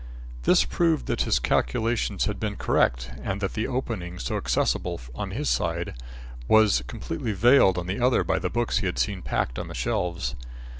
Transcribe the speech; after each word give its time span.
This 0.45 0.65
proved 0.65 1.05
that 1.05 1.21
his 1.21 1.37
calculations 1.37 2.25
had 2.25 2.39
been 2.39 2.55
correct 2.55 3.11
and 3.21 3.39
that 3.39 3.53
the 3.53 3.67
opening 3.67 4.17
so 4.17 4.35
accessible 4.35 4.99
on 5.13 5.29
his 5.29 5.47
side, 5.47 5.93
was 6.47 6.81
completely 6.87 7.33
veiled 7.33 7.77
on 7.77 7.85
the 7.85 7.99
other 7.99 8.23
by 8.23 8.39
the 8.39 8.49
books 8.49 8.79
he 8.79 8.87
had 8.87 8.97
seen 8.97 9.21
packed 9.21 9.59
on 9.59 9.67
the 9.67 9.75
shelves. 9.75 10.33